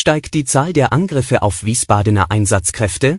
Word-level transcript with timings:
Steigt 0.00 0.34
die 0.34 0.44
Zahl 0.44 0.72
der 0.72 0.92
Angriffe 0.92 1.42
auf 1.42 1.64
Wiesbadener 1.64 2.30
Einsatzkräfte? 2.30 3.18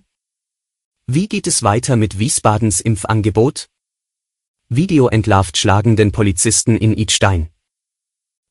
Wie 1.07 1.27
geht 1.27 1.45
es 1.45 1.61
weiter 1.61 1.97
mit 1.97 2.19
Wiesbadens 2.19 2.79
Impfangebot? 2.79 3.67
Video 4.69 5.09
entlarvt 5.09 5.57
schlagenden 5.57 6.13
Polizisten 6.13 6.77
in 6.77 6.93
Idstein. 6.93 7.49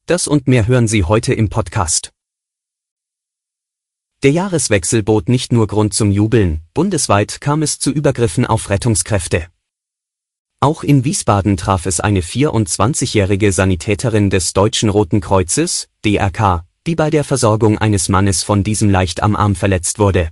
Das 0.05 0.29
und 0.29 0.47
mehr 0.47 0.67
hören 0.67 0.89
Sie 0.89 1.05
heute 1.05 1.33
im 1.33 1.49
Podcast. 1.49 2.13
Der 4.23 4.33
Jahreswechsel 4.33 5.03
bot 5.03 5.31
nicht 5.31 5.51
nur 5.51 5.67
Grund 5.67 5.95
zum 5.95 6.11
Jubeln, 6.11 6.61
bundesweit 6.75 7.41
kam 7.41 7.63
es 7.63 7.79
zu 7.79 7.91
Übergriffen 7.91 8.45
auf 8.45 8.69
Rettungskräfte. 8.69 9.49
Auch 10.61 10.83
in 10.83 11.03
Wiesbaden 11.07 11.57
traf 11.57 11.87
es 11.87 11.99
eine 11.99 12.21
24-jährige 12.21 13.53
Sanitäterin 13.53 14.29
des 14.29 14.53
Deutschen 14.53 14.91
Roten 14.91 15.23
Kreuzes, 15.23 15.89
DRK, 16.05 16.68
die 16.89 16.97
bei 16.97 17.11
der 17.11 17.23
Versorgung 17.23 17.77
eines 17.77 18.09
Mannes 18.09 18.43
von 18.43 18.65
diesem 18.65 18.89
leicht 18.89 19.23
am 19.23 19.37
Arm 19.37 19.55
verletzt 19.55 19.99
wurde. 19.99 20.31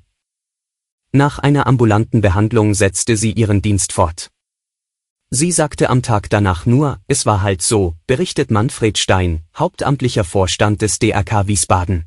Nach 1.12 1.38
einer 1.38 1.66
ambulanten 1.66 2.22
Behandlung 2.22 2.72
setzte 2.72 3.18
sie 3.18 3.32
ihren 3.32 3.60
Dienst 3.60 3.92
fort. 3.92 4.30
Sie 5.28 5.52
sagte 5.52 5.90
am 5.90 6.00
Tag 6.00 6.30
danach 6.30 6.64
nur, 6.64 6.98
es 7.08 7.26
war 7.26 7.42
halt 7.42 7.60
so, 7.60 7.94
berichtet 8.06 8.50
Manfred 8.50 8.96
Stein, 8.96 9.42
hauptamtlicher 9.54 10.24
Vorstand 10.24 10.80
des 10.80 10.98
DRK 10.98 11.46
Wiesbaden. 11.46 12.06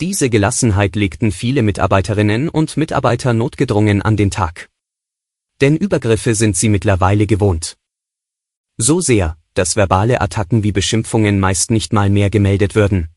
Diese 0.00 0.30
Gelassenheit 0.30 0.96
legten 0.96 1.30
viele 1.30 1.60
Mitarbeiterinnen 1.60 2.48
und 2.48 2.78
Mitarbeiter 2.78 3.34
notgedrungen 3.34 4.00
an 4.00 4.16
den 4.16 4.30
Tag. 4.30 4.70
Denn 5.60 5.76
Übergriffe 5.76 6.34
sind 6.34 6.56
sie 6.56 6.70
mittlerweile 6.70 7.26
gewohnt. 7.26 7.76
So 8.78 9.02
sehr, 9.02 9.36
dass 9.52 9.76
verbale 9.76 10.22
Attacken 10.22 10.62
wie 10.62 10.72
Beschimpfungen 10.72 11.38
meist 11.38 11.70
nicht 11.70 11.92
mal 11.92 12.08
mehr 12.08 12.30
gemeldet 12.30 12.74
würden. 12.74 13.10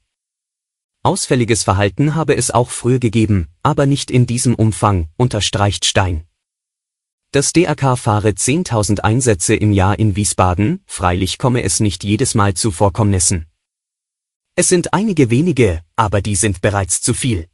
Ausfälliges 1.02 1.64
Verhalten 1.64 2.16
habe 2.16 2.36
es 2.36 2.52
auch 2.52 2.70
früher 2.70 3.00
gegeben, 3.00 3.48
aber 3.64 3.86
nicht 3.86 4.12
in 4.12 4.26
diesem 4.28 4.54
Umfang, 4.54 5.08
unterstreicht 5.16 5.86
Stein. 5.86 6.26
Das 7.32 7.54
DRK 7.54 7.96
fahre 7.96 8.30
10.000 8.30 9.00
Einsätze 9.00 9.56
im 9.56 9.72
Jahr 9.72 9.98
in 9.98 10.18
Wiesbaden, 10.18 10.82
freilich 10.86 11.38
komme 11.38 11.64
es 11.64 11.80
nicht 11.80 12.04
jedes 12.04 12.36
Mal 12.36 12.54
zu 12.54 12.72
Vorkommnissen. 12.72 13.46
Es 14.56 14.68
sind 14.68 14.94
einige 14.94 15.30
wenige, 15.30 15.82
aber 15.96 16.22
die 16.22 16.36
sind 16.36 16.60
bereits 16.60 17.02
zu 17.02 17.14
viel. 17.14 17.48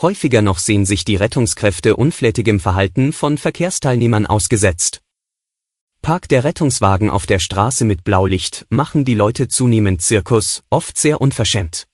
Häufiger 0.00 0.40
noch 0.40 0.60
sehen 0.60 0.86
sich 0.86 1.04
die 1.04 1.16
Rettungskräfte 1.16 1.96
unflätigem 1.96 2.60
Verhalten 2.60 3.12
von 3.12 3.36
Verkehrsteilnehmern 3.36 4.26
ausgesetzt. 4.26 5.02
Parkt 6.02 6.30
der 6.30 6.44
Rettungswagen 6.44 7.10
auf 7.10 7.26
der 7.26 7.40
Straße 7.40 7.84
mit 7.84 8.04
Blaulicht, 8.04 8.64
machen 8.70 9.04
die 9.04 9.14
Leute 9.14 9.48
zunehmend 9.48 10.02
Zirkus, 10.02 10.62
oft 10.70 10.96
sehr 10.96 11.20
unverschämt. 11.20 11.87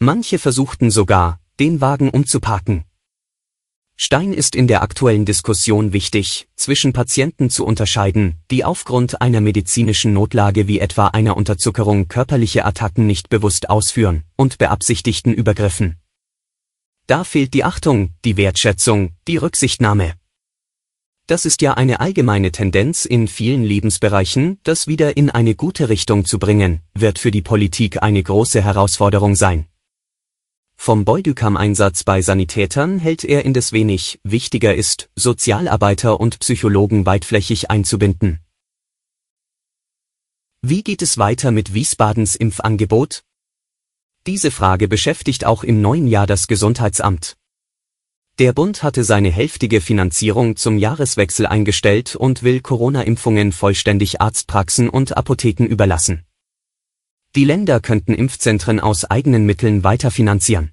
Manche 0.00 0.38
versuchten 0.38 0.92
sogar, 0.92 1.40
den 1.58 1.80
Wagen 1.80 2.10
umzuparken. 2.10 2.84
Stein 3.96 4.32
ist 4.32 4.54
in 4.54 4.68
der 4.68 4.82
aktuellen 4.82 5.24
Diskussion 5.24 5.92
wichtig, 5.92 6.46
zwischen 6.54 6.92
Patienten 6.92 7.50
zu 7.50 7.66
unterscheiden, 7.66 8.36
die 8.48 8.64
aufgrund 8.64 9.20
einer 9.20 9.40
medizinischen 9.40 10.12
Notlage 10.12 10.68
wie 10.68 10.78
etwa 10.78 11.08
einer 11.08 11.36
Unterzuckerung 11.36 12.06
körperliche 12.06 12.64
Attacken 12.64 13.08
nicht 13.08 13.28
bewusst 13.28 13.70
ausführen, 13.70 14.22
und 14.36 14.58
beabsichtigten 14.58 15.34
Übergriffen. 15.34 15.96
Da 17.08 17.24
fehlt 17.24 17.52
die 17.52 17.64
Achtung, 17.64 18.10
die 18.24 18.36
Wertschätzung, 18.36 19.16
die 19.26 19.38
Rücksichtnahme. 19.38 20.14
Das 21.26 21.44
ist 21.44 21.60
ja 21.60 21.74
eine 21.74 21.98
allgemeine 21.98 22.52
Tendenz 22.52 23.04
in 23.04 23.26
vielen 23.26 23.64
Lebensbereichen, 23.64 24.60
das 24.62 24.86
wieder 24.86 25.16
in 25.16 25.28
eine 25.28 25.56
gute 25.56 25.88
Richtung 25.88 26.24
zu 26.24 26.38
bringen, 26.38 26.82
wird 26.94 27.18
für 27.18 27.32
die 27.32 27.42
Politik 27.42 28.00
eine 28.00 28.22
große 28.22 28.62
Herausforderung 28.62 29.34
sein. 29.34 29.66
Vom 30.80 31.04
Beudukam-Einsatz 31.04 32.04
bei 32.04 32.22
Sanitätern 32.22 32.98
hält 32.98 33.24
er 33.24 33.44
indes 33.44 33.72
wenig, 33.72 34.20
wichtiger 34.22 34.74
ist, 34.74 35.10
Sozialarbeiter 35.16 36.18
und 36.18 36.38
Psychologen 36.38 37.04
weitflächig 37.04 37.70
einzubinden. 37.70 38.38
Wie 40.62 40.82
geht 40.82 41.02
es 41.02 41.18
weiter 41.18 41.50
mit 41.50 41.74
Wiesbadens 41.74 42.36
Impfangebot? 42.36 43.24
Diese 44.26 44.50
Frage 44.50 44.88
beschäftigt 44.88 45.44
auch 45.44 45.62
im 45.62 45.82
neuen 45.82 46.06
Jahr 46.06 46.26
das 46.26 46.46
Gesundheitsamt. 46.46 47.36
Der 48.38 48.52
Bund 48.52 48.82
hatte 48.82 49.04
seine 49.04 49.30
hälftige 49.30 49.80
Finanzierung 49.80 50.56
zum 50.56 50.78
Jahreswechsel 50.78 51.44
eingestellt 51.46 52.16
und 52.16 52.44
will 52.44 52.60
Corona-Impfungen 52.60 53.52
vollständig 53.52 54.22
Arztpraxen 54.22 54.88
und 54.88 55.16
Apotheken 55.16 55.66
überlassen. 55.66 56.27
Die 57.34 57.44
Länder 57.44 57.80
könnten 57.80 58.14
Impfzentren 58.14 58.80
aus 58.80 59.04
eigenen 59.04 59.44
Mitteln 59.44 59.84
weiterfinanzieren. 59.84 60.72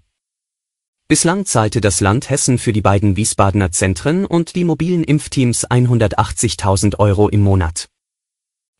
Bislang 1.07 1.45
zahlte 1.45 1.81
das 1.81 1.99
Land 1.99 2.31
Hessen 2.31 2.57
für 2.57 2.73
die 2.73 2.81
beiden 2.81 3.15
Wiesbadener 3.15 3.71
Zentren 3.71 4.25
und 4.25 4.55
die 4.55 4.63
mobilen 4.63 5.03
Impfteams 5.03 5.67
180.000 5.67 6.97
Euro 6.97 7.29
im 7.29 7.41
Monat. 7.41 7.89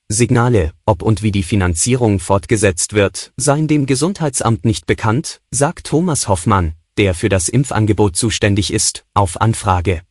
Signale, 0.08 0.72
ob 0.86 1.04
und 1.04 1.22
wie 1.22 1.32
die 1.32 1.44
Finanzierung 1.44 2.20
fortgesetzt 2.20 2.94
wird, 2.94 3.34
seien 3.38 3.68
dem 3.68 3.86
Gesundheitsamt 3.86 4.66
nicht 4.66 4.88
bekannt, 4.88 5.42
sagt 5.52 5.88
Thomas 5.88 6.28
Hoffmann, 6.28 6.74
der 6.98 7.14
für 7.14 7.30
das 7.30 7.50
Impfangebot 7.50 8.16
zuständig 8.16 8.74
ist, 8.74 9.06
auf 9.14 9.40
Anfrage. 9.40 10.02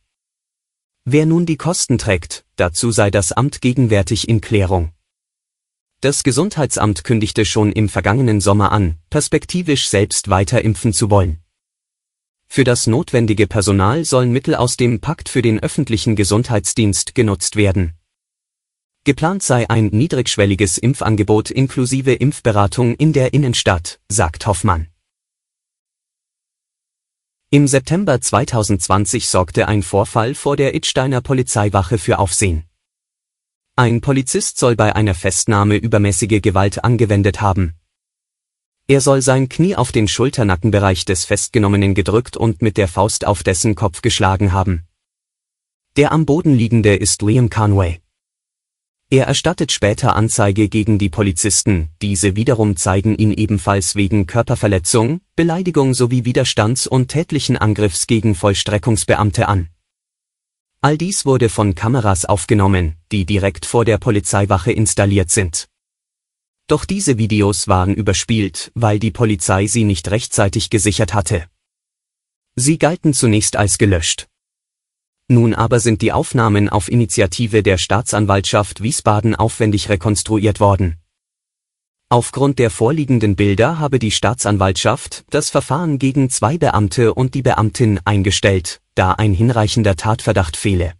Wer 1.03 1.25
nun 1.25 1.45
die 1.45 1.57
Kosten 1.57 1.97
trägt, 1.97 2.45
dazu 2.55 2.91
sei 2.91 3.11
das 3.11 3.31
Amt 3.31 3.61
gegenwärtig 3.61 4.29
in 4.29 4.41
Klärung. 4.41 4.94
Das 6.05 6.21
Gesundheitsamt 6.21 7.03
kündigte 7.03 7.45
schon 7.45 7.71
im 7.71 7.89
vergangenen 7.89 8.39
Sommer 8.39 8.71
an, 8.71 8.99
perspektivisch 9.09 9.89
selbst 9.89 10.29
weiter 10.29 10.63
impfen 10.63 10.93
zu 10.93 11.09
wollen. 11.09 11.39
Für 12.47 12.63
das 12.63 12.85
notwendige 12.85 13.47
Personal 13.47 14.05
sollen 14.05 14.31
Mittel 14.31 14.53
aus 14.53 14.77
dem 14.77 15.01
Pakt 15.01 15.29
für 15.29 15.41
den 15.41 15.59
öffentlichen 15.63 16.15
Gesundheitsdienst 16.15 17.15
genutzt 17.15 17.55
werden. 17.55 17.95
Geplant 19.03 19.41
sei 19.41 19.67
ein 19.67 19.87
niedrigschwelliges 19.87 20.77
Impfangebot 20.77 21.49
inklusive 21.49 22.13
Impfberatung 22.13 22.93
in 22.93 23.11
der 23.11 23.33
Innenstadt, 23.33 23.99
sagt 24.07 24.45
Hoffmann. 24.45 24.89
Im 27.49 27.67
September 27.67 28.21
2020 28.21 29.27
sorgte 29.27 29.67
ein 29.67 29.81
Vorfall 29.81 30.35
vor 30.35 30.55
der 30.55 30.75
Idsteiner 30.75 31.21
Polizeiwache 31.21 31.97
für 31.97 32.19
Aufsehen. 32.19 32.65
Ein 33.77 33.99
Polizist 33.99 34.57
soll 34.57 34.77
bei 34.77 34.95
einer 34.95 35.13
Festnahme 35.13 35.75
übermäßige 35.75 36.41
Gewalt 36.41 36.85
angewendet 36.85 37.41
haben. 37.41 37.73
Er 38.87 39.01
soll 39.01 39.21
sein 39.21 39.49
Knie 39.49 39.75
auf 39.75 39.91
den 39.91 40.07
Schulternackenbereich 40.07 41.03
des 41.03 41.25
Festgenommenen 41.25 41.93
gedrückt 41.93 42.37
und 42.37 42.61
mit 42.61 42.77
der 42.77 42.87
Faust 42.87 43.27
auf 43.27 43.43
dessen 43.43 43.75
Kopf 43.75 44.01
geschlagen 44.01 44.53
haben. 44.53 44.87
Der 45.97 46.13
am 46.13 46.25
Boden 46.25 46.53
liegende 46.53 46.95
ist 46.95 47.21
Liam 47.21 47.49
Conway. 47.49 47.99
Er 49.09 49.27
erstattet 49.27 49.73
später 49.73 50.15
Anzeige 50.15 50.69
gegen 50.69 50.97
die 50.97 51.09
Polizisten, 51.09 51.89
diese 52.01 52.37
wiederum 52.37 52.77
zeigen 52.77 53.17
ihn 53.17 53.33
ebenfalls 53.33 53.95
wegen 53.95 54.25
Körperverletzung, 54.25 55.19
Beleidigung 55.35 55.93
sowie 55.93 56.23
Widerstands- 56.23 56.87
und 56.87 57.09
tätlichen 57.09 57.57
Angriffs 57.57 58.07
gegen 58.07 58.35
Vollstreckungsbeamte 58.35 59.49
an. 59.49 59.67
All 60.81 60.97
dies 60.97 61.25
wurde 61.25 61.49
von 61.49 61.75
Kameras 61.75 62.25
aufgenommen, 62.25 62.95
die 63.11 63.25
direkt 63.25 63.65
vor 63.65 63.85
der 63.85 63.97
Polizeiwache 63.97 64.71
installiert 64.71 65.31
sind. 65.31 65.67
Doch 66.67 66.85
diese 66.85 67.17
Videos 67.17 67.67
waren 67.67 67.93
überspielt, 67.93 68.71
weil 68.75 68.99
die 68.99 69.11
Polizei 69.11 69.67
sie 69.67 69.83
nicht 69.83 70.09
rechtzeitig 70.09 70.69
gesichert 70.69 71.13
hatte. 71.13 71.47
Sie 72.55 72.77
galten 72.79 73.13
zunächst 73.13 73.55
als 73.55 73.77
gelöscht. 73.77 74.27
Nun 75.27 75.53
aber 75.53 75.79
sind 75.79 76.01
die 76.01 76.11
Aufnahmen 76.11 76.69
auf 76.69 76.89
Initiative 76.89 77.63
der 77.63 77.77
Staatsanwaltschaft 77.77 78.81
Wiesbaden 78.81 79.35
aufwendig 79.35 79.89
rekonstruiert 79.89 80.59
worden. 80.59 80.97
Aufgrund 82.09 82.59
der 82.59 82.69
vorliegenden 82.69 83.35
Bilder 83.35 83.79
habe 83.79 83.99
die 83.99 84.11
Staatsanwaltschaft 84.11 85.25
das 85.29 85.49
Verfahren 85.49 85.99
gegen 85.99 86.29
zwei 86.29 86.57
Beamte 86.57 87.13
und 87.13 87.33
die 87.33 87.41
Beamtin 87.41 87.99
eingestellt, 88.05 88.81
da 88.93 89.11
ein 89.11 89.33
hinreichender 89.33 89.95
Tatverdacht 89.95 90.55
fehle. 90.55 90.93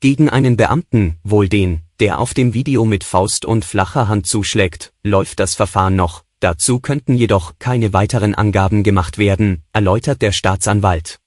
Gegen 0.00 0.30
einen 0.30 0.56
Beamten, 0.56 1.18
wohl 1.24 1.48
den, 1.48 1.82
der 1.98 2.20
auf 2.20 2.32
dem 2.32 2.54
Video 2.54 2.84
mit 2.84 3.02
Faust 3.02 3.44
und 3.44 3.64
flacher 3.64 4.08
Hand 4.08 4.26
zuschlägt, 4.26 4.92
läuft 5.02 5.40
das 5.40 5.56
Verfahren 5.56 5.96
noch, 5.96 6.22
Dazu 6.40 6.78
könnten 6.78 7.14
jedoch 7.14 7.54
keine 7.58 7.92
weiteren 7.92 8.34
Angaben 8.36 8.84
gemacht 8.84 9.18
werden, 9.18 9.64
erläutert 9.72 10.22
der 10.22 10.30
Staatsanwalt. 10.30 11.18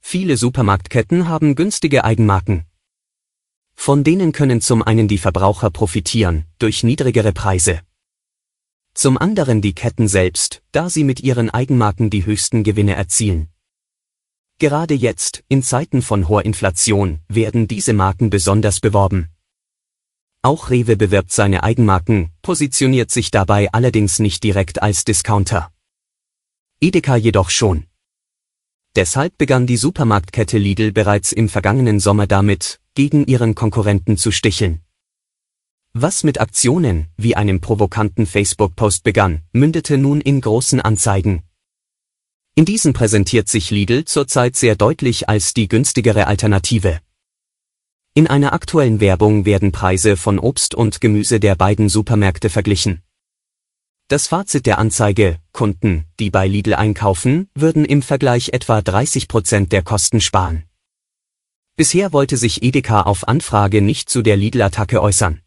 Viele 0.00 0.36
Supermarktketten 0.36 1.28
haben 1.28 1.56
günstige 1.56 2.04
Eigenmarken. 2.04 2.66
Von 3.82 4.04
denen 4.04 4.32
können 4.32 4.60
zum 4.60 4.82
einen 4.82 5.08
die 5.08 5.16
Verbraucher 5.16 5.70
profitieren, 5.70 6.44
durch 6.58 6.82
niedrigere 6.82 7.32
Preise. 7.32 7.80
Zum 8.92 9.16
anderen 9.16 9.62
die 9.62 9.72
Ketten 9.72 10.06
selbst, 10.06 10.62
da 10.70 10.90
sie 10.90 11.02
mit 11.02 11.20
ihren 11.20 11.48
Eigenmarken 11.48 12.10
die 12.10 12.26
höchsten 12.26 12.62
Gewinne 12.62 12.94
erzielen. 12.94 13.48
Gerade 14.58 14.92
jetzt, 14.92 15.44
in 15.48 15.62
Zeiten 15.62 16.02
von 16.02 16.28
hoher 16.28 16.44
Inflation, 16.44 17.20
werden 17.26 17.68
diese 17.68 17.94
Marken 17.94 18.28
besonders 18.28 18.80
beworben. 18.80 19.30
Auch 20.42 20.68
Rewe 20.68 20.98
bewirbt 20.98 21.32
seine 21.32 21.62
Eigenmarken, 21.62 22.32
positioniert 22.42 23.10
sich 23.10 23.30
dabei 23.30 23.72
allerdings 23.72 24.18
nicht 24.18 24.44
direkt 24.44 24.82
als 24.82 25.04
Discounter. 25.04 25.72
Edeka 26.82 27.16
jedoch 27.16 27.48
schon. 27.48 27.86
Deshalb 28.94 29.38
begann 29.38 29.66
die 29.66 29.78
Supermarktkette 29.78 30.58
Lidl 30.58 30.92
bereits 30.92 31.32
im 31.32 31.48
vergangenen 31.48 31.98
Sommer 31.98 32.26
damit, 32.26 32.78
gegen 33.00 33.24
ihren 33.24 33.54
Konkurrenten 33.54 34.18
zu 34.18 34.30
sticheln. 34.30 34.82
Was 35.94 36.22
mit 36.22 36.38
Aktionen, 36.38 37.06
wie 37.16 37.34
einem 37.34 37.62
provokanten 37.62 38.26
Facebook-Post 38.26 39.04
begann, 39.04 39.40
mündete 39.54 39.96
nun 39.96 40.20
in 40.20 40.42
großen 40.42 40.82
Anzeigen. 40.82 41.42
In 42.56 42.66
diesen 42.66 42.92
präsentiert 42.92 43.48
sich 43.48 43.70
Lidl 43.70 44.04
zurzeit 44.04 44.54
sehr 44.54 44.76
deutlich 44.76 45.30
als 45.30 45.54
die 45.54 45.66
günstigere 45.66 46.26
Alternative. 46.26 47.00
In 48.12 48.26
einer 48.26 48.52
aktuellen 48.52 49.00
Werbung 49.00 49.46
werden 49.46 49.72
Preise 49.72 50.18
von 50.18 50.38
Obst 50.38 50.74
und 50.74 51.00
Gemüse 51.00 51.40
der 51.40 51.54
beiden 51.54 51.88
Supermärkte 51.88 52.50
verglichen. 52.50 53.00
Das 54.08 54.26
Fazit 54.26 54.66
der 54.66 54.76
Anzeige, 54.76 55.38
Kunden, 55.52 56.04
die 56.18 56.28
bei 56.28 56.46
Lidl 56.46 56.74
einkaufen, 56.74 57.48
würden 57.54 57.86
im 57.86 58.02
Vergleich 58.02 58.50
etwa 58.52 58.82
30 58.82 59.26
Prozent 59.26 59.72
der 59.72 59.80
Kosten 59.80 60.20
sparen. 60.20 60.64
Bisher 61.80 62.12
wollte 62.12 62.36
sich 62.36 62.62
Edeka 62.62 63.00
auf 63.00 63.26
Anfrage 63.26 63.80
nicht 63.80 64.10
zu 64.10 64.20
der 64.20 64.36
Lidl-Attacke 64.36 65.00
äußern. 65.00 65.40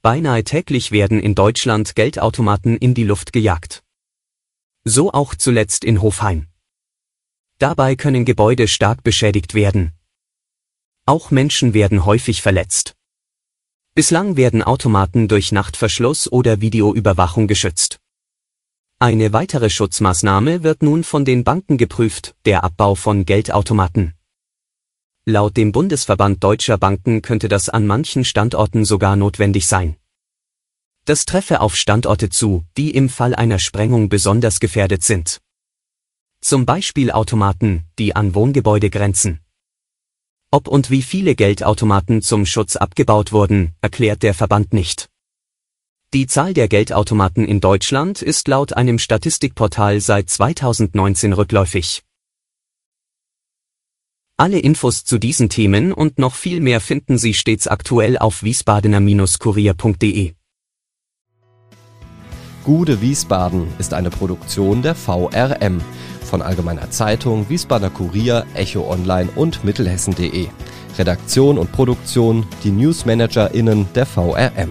Beinahe 0.00 0.44
täglich 0.44 0.92
werden 0.92 1.18
in 1.18 1.34
Deutschland 1.34 1.96
Geldautomaten 1.96 2.76
in 2.76 2.94
die 2.94 3.02
Luft 3.02 3.32
gejagt. 3.32 3.82
So 4.84 5.12
auch 5.12 5.34
zuletzt 5.34 5.82
in 5.82 6.00
Hofheim. 6.00 6.46
Dabei 7.58 7.96
können 7.96 8.24
Gebäude 8.24 8.68
stark 8.68 9.02
beschädigt 9.02 9.54
werden. 9.54 9.90
Auch 11.04 11.32
Menschen 11.32 11.74
werden 11.74 12.04
häufig 12.04 12.42
verletzt. 12.42 12.94
Bislang 13.96 14.36
werden 14.36 14.62
Automaten 14.62 15.26
durch 15.26 15.50
Nachtverschluss 15.50 16.30
oder 16.30 16.60
Videoüberwachung 16.60 17.48
geschützt. 17.48 17.98
Eine 19.02 19.32
weitere 19.32 19.68
Schutzmaßnahme 19.68 20.62
wird 20.62 20.84
nun 20.84 21.02
von 21.02 21.24
den 21.24 21.42
Banken 21.42 21.76
geprüft, 21.76 22.36
der 22.44 22.62
Abbau 22.62 22.94
von 22.94 23.24
Geldautomaten. 23.24 24.14
Laut 25.24 25.56
dem 25.56 25.72
Bundesverband 25.72 26.44
deutscher 26.44 26.78
Banken 26.78 27.20
könnte 27.20 27.48
das 27.48 27.68
an 27.68 27.84
manchen 27.84 28.24
Standorten 28.24 28.84
sogar 28.84 29.16
notwendig 29.16 29.66
sein. 29.66 29.96
Das 31.04 31.24
treffe 31.24 31.60
auf 31.62 31.74
Standorte 31.74 32.30
zu, 32.30 32.64
die 32.76 32.92
im 32.92 33.08
Fall 33.08 33.34
einer 33.34 33.58
Sprengung 33.58 34.08
besonders 34.08 34.60
gefährdet 34.60 35.02
sind. 35.02 35.40
Zum 36.40 36.64
Beispiel 36.64 37.10
Automaten, 37.10 37.82
die 37.98 38.14
an 38.14 38.36
Wohngebäude 38.36 38.88
grenzen. 38.88 39.40
Ob 40.52 40.68
und 40.68 40.90
wie 40.90 41.02
viele 41.02 41.34
Geldautomaten 41.34 42.22
zum 42.22 42.46
Schutz 42.46 42.76
abgebaut 42.76 43.32
wurden, 43.32 43.74
erklärt 43.80 44.22
der 44.22 44.34
Verband 44.34 44.72
nicht. 44.72 45.08
Die 46.14 46.26
Zahl 46.26 46.52
der 46.52 46.68
Geldautomaten 46.68 47.46
in 47.46 47.60
Deutschland 47.60 48.20
ist 48.20 48.46
laut 48.46 48.74
einem 48.74 48.98
Statistikportal 48.98 49.98
seit 50.02 50.28
2019 50.28 51.32
rückläufig. 51.32 52.02
Alle 54.36 54.58
Infos 54.58 55.06
zu 55.06 55.16
diesen 55.16 55.48
Themen 55.48 55.90
und 55.90 56.18
noch 56.18 56.34
viel 56.34 56.60
mehr 56.60 56.82
finden 56.82 57.16
Sie 57.16 57.32
stets 57.32 57.66
aktuell 57.66 58.18
auf 58.18 58.42
wiesbadener-kurier.de. 58.42 60.34
Gude 62.64 63.00
Wiesbaden 63.00 63.68
ist 63.78 63.94
eine 63.94 64.10
Produktion 64.10 64.82
der 64.82 64.94
VRM 64.94 65.80
von 66.22 66.42
Allgemeiner 66.42 66.90
Zeitung, 66.90 67.48
Wiesbadener 67.48 67.88
Kurier, 67.88 68.44
Echo 68.52 68.86
Online 68.86 69.30
und 69.34 69.64
Mittelhessen.de. 69.64 70.48
Redaktion 70.98 71.56
und 71.56 71.72
Produktion 71.72 72.46
die 72.64 72.70
NewsmanagerInnen 72.70 73.90
der 73.94 74.04
VRM. 74.04 74.70